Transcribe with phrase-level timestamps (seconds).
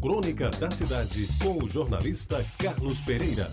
[0.00, 3.46] Crônica da Cidade, com o jornalista Carlos Pereira.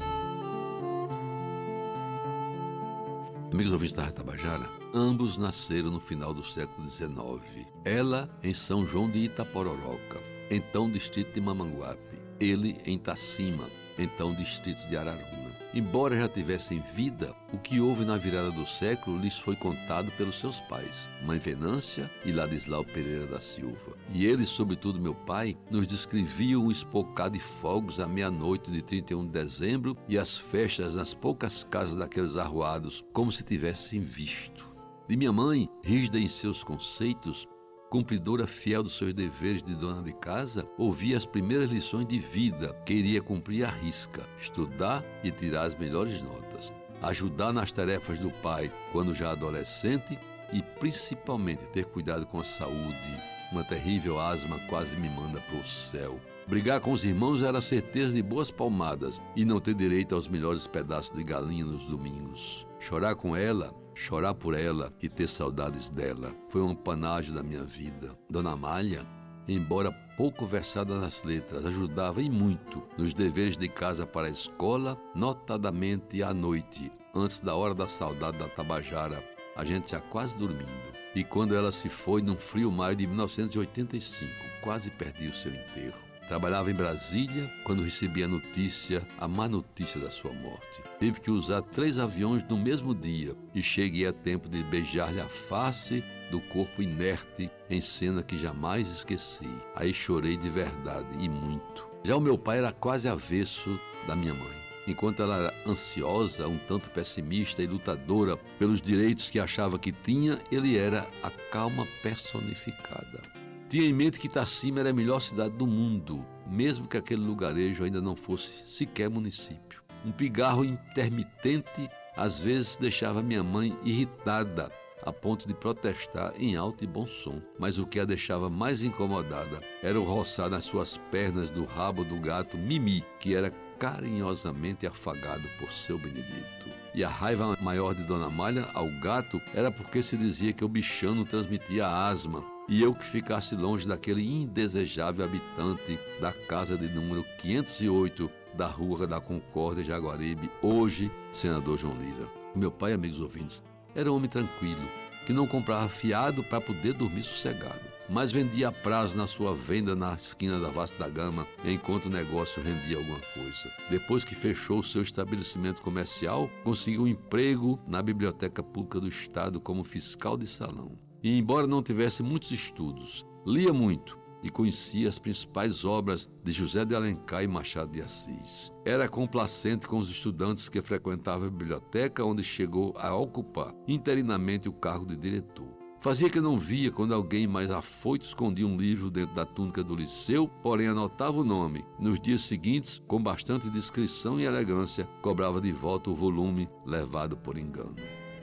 [3.51, 7.67] Amigos ouvintes da Tabajara, ambos nasceram no final do século XIX.
[7.83, 12.17] Ela em São João de Itapororoca, então distrito de Mamanguape.
[12.39, 13.65] Ele em Tacima,
[13.99, 15.46] então distrito de Araruna.
[15.73, 20.39] Embora já tivessem vida, o que houve na virada do século lhes foi contado pelos
[20.39, 23.97] seus pais, Mãe Venância e Ladislau Pereira da Silva.
[24.13, 29.25] E eles, sobretudo meu pai, nos descreviam o espocado de fogos à meia-noite de 31
[29.25, 34.65] de dezembro e as festas nas poucas casas daqueles arruados, como se tivessem visto.
[35.07, 37.47] De minha mãe, rígida em seus conceitos,
[37.89, 42.73] cumpridora fiel dos seus deveres de dona de casa, ouvia as primeiras lições de vida
[42.85, 48.29] que iria cumprir à risca, estudar e tirar as melhores notas, ajudar nas tarefas do
[48.29, 50.17] pai quando já adolescente
[50.51, 53.36] e principalmente ter cuidado com a saúde.
[53.51, 56.19] Uma terrível asma quase me manda para o céu.
[56.47, 60.67] Brigar com os irmãos era certeza de boas palmadas e não ter direito aos melhores
[60.67, 62.65] pedaços de galinha nos domingos.
[62.79, 66.31] Chorar com ela chorar por ela e ter saudades dela.
[66.49, 68.15] Foi um panágio da minha vida.
[68.29, 69.05] Dona Malha,
[69.47, 74.97] embora pouco versada nas letras, ajudava e muito nos deveres de casa para a escola,
[75.15, 79.23] notadamente à noite, antes da hora da saudade da Tabajara,
[79.57, 80.87] a gente já quase dormindo.
[81.15, 86.07] E quando ela se foi, num frio maio de 1985, quase perdi o seu enterro.
[86.27, 90.81] Trabalhava em Brasília quando recebi a notícia, a má notícia da sua morte.
[90.99, 95.25] Tive que usar três aviões no mesmo dia e cheguei a tempo de beijar-lhe a
[95.25, 99.49] face do corpo inerte em cena que jamais esqueci.
[99.73, 101.87] Aí chorei de verdade e muito.
[102.03, 104.66] Já o meu pai era quase avesso da minha mãe.
[104.87, 110.39] Enquanto ela era ansiosa, um tanto pessimista e lutadora pelos direitos que achava que tinha,
[110.49, 113.21] ele era a calma personificada.
[113.69, 117.83] Tinha em mente que Tacima era a melhor cidade do mundo, mesmo que aquele lugarejo
[117.83, 119.83] ainda não fosse sequer município.
[120.05, 124.71] Um pigarro intermitente às vezes deixava minha mãe irritada
[125.03, 127.41] a ponto de protestar em alto e bom som.
[127.57, 132.03] Mas o que a deixava mais incomodada era o roçar nas suas pernas do rabo
[132.03, 136.69] do gato Mimi, que era carinhosamente afagado por seu Benedito.
[136.93, 140.67] E a raiva maior de Dona Malha ao gato era porque se dizia que o
[140.67, 147.23] bichano transmitia asma e eu que ficasse longe daquele indesejável habitante da casa de número
[147.39, 152.27] 508 da Rua da Concórdia, Jaguaribe, hoje senador João Lira.
[152.55, 153.63] Meu pai, amigos ouvintes,
[153.97, 154.79] era um homem tranquilo,
[155.25, 159.95] que não comprava fiado para poder dormir sossegado, mas vendia a prazo na sua venda
[159.95, 163.73] na esquina da Vasta da Gama, enquanto o negócio rendia alguma coisa.
[163.89, 169.83] Depois que fechou seu estabelecimento comercial, conseguiu um emprego na Biblioteca Pública do Estado como
[169.83, 170.91] fiscal de salão.
[171.23, 176.85] E, embora não tivesse muitos estudos, lia muito e conhecia as principais obras de José
[176.85, 178.71] de Alencar e Machado de Assis.
[178.85, 184.73] Era complacente com os estudantes que frequentavam a biblioteca, onde chegou a ocupar interinamente o
[184.73, 185.77] cargo de diretor.
[185.99, 189.95] Fazia que não via quando alguém mais afoito escondia um livro dentro da túnica do
[189.95, 191.83] liceu, porém anotava o nome.
[191.99, 197.57] Nos dias seguintes, com bastante discrição e elegância, cobrava de volta o volume levado por
[197.57, 197.95] engano.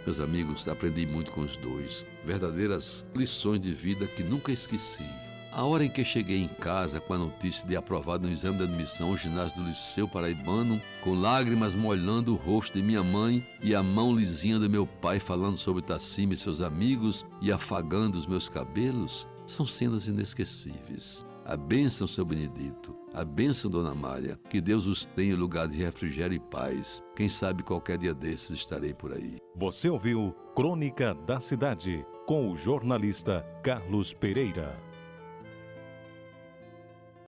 [0.04, 5.08] Meus amigos, aprendi muito com os dois, verdadeiras lições de vida que nunca esqueci.
[5.54, 8.64] A hora em que cheguei em casa com a notícia de aprovado no exame de
[8.64, 13.72] admissão ao ginásio do Liceu Paraibano, com lágrimas molhando o rosto de minha mãe e
[13.72, 18.26] a mão lisinha do meu pai falando sobre Tacima e seus amigos e afagando os
[18.26, 21.24] meus cabelos, são cenas inesquecíveis.
[21.44, 22.96] A bênção, seu Benedito.
[23.12, 24.40] A bênção, Dona Malha.
[24.50, 27.00] Que Deus os tenha em lugar de refrigério e paz.
[27.14, 29.36] Quem sabe qualquer dia desses estarei por aí.
[29.54, 34.93] Você ouviu Crônica da Cidade com o jornalista Carlos Pereira.